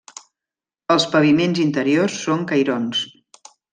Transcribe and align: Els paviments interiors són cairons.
Els 0.95 1.03
paviments 1.11 1.61
interiors 1.65 2.17
són 2.23 2.49
cairons. 2.53 3.03